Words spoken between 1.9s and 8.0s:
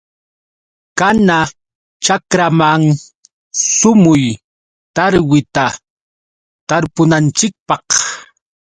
chakraman sumuy. Tarwita tarpunanchikpaq.